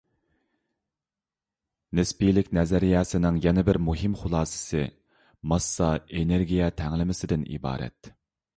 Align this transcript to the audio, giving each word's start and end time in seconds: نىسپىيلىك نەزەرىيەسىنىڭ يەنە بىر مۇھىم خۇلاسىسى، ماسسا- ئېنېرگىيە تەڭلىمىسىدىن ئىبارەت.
نىسپىيلىك 1.99 2.49
نەزەرىيەسىنىڭ 2.59 3.37
يەنە 3.45 3.65
بىر 3.69 3.79
مۇھىم 3.89 4.17
خۇلاسىسى، 4.23 4.83
ماسسا- 5.53 5.93
ئېنېرگىيە 6.19 6.71
تەڭلىمىسىدىن 6.81 7.49
ئىبارەت. 7.55 8.15